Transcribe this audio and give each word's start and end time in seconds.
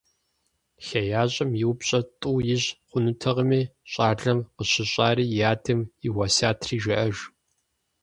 ХеящӀэм 0.85 1.51
и 1.61 1.65
упщӀэр 1.71 2.03
тӀу 2.19 2.37
ищӀ 2.55 2.69
хъунутэкъыми, 2.89 3.61
щӀалэм 3.91 4.39
къыщыщӏари 4.55 5.25
и 5.39 5.41
адэм 5.51 5.79
и 6.07 6.09
уэсиятри 6.15 6.77
жеӀэж. 6.83 7.17